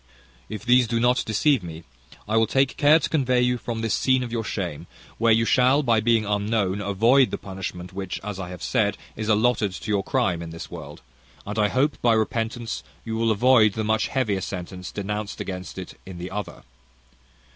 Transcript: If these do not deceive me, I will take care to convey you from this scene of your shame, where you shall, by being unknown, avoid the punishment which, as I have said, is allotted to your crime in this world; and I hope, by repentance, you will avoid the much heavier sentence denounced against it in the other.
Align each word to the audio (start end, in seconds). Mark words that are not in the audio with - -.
If 0.49 0.65
these 0.65 0.87
do 0.87 0.99
not 0.99 1.21
deceive 1.27 1.61
me, 1.61 1.83
I 2.27 2.35
will 2.35 2.47
take 2.47 2.75
care 2.75 2.97
to 2.97 3.07
convey 3.07 3.39
you 3.41 3.59
from 3.59 3.81
this 3.81 3.93
scene 3.93 4.23
of 4.23 4.31
your 4.31 4.43
shame, 4.43 4.87
where 5.19 5.31
you 5.31 5.45
shall, 5.45 5.83
by 5.83 5.99
being 5.99 6.25
unknown, 6.25 6.81
avoid 6.81 7.29
the 7.29 7.37
punishment 7.37 7.93
which, 7.93 8.19
as 8.23 8.39
I 8.39 8.49
have 8.49 8.63
said, 8.63 8.97
is 9.15 9.29
allotted 9.29 9.73
to 9.73 9.91
your 9.91 10.03
crime 10.03 10.41
in 10.41 10.49
this 10.49 10.71
world; 10.71 11.03
and 11.45 11.59
I 11.59 11.67
hope, 11.67 12.01
by 12.01 12.13
repentance, 12.13 12.81
you 13.05 13.15
will 13.15 13.29
avoid 13.29 13.73
the 13.73 13.83
much 13.83 14.07
heavier 14.07 14.41
sentence 14.41 14.91
denounced 14.91 15.39
against 15.39 15.77
it 15.77 15.99
in 16.03 16.17
the 16.17 16.31
other. 16.31 16.63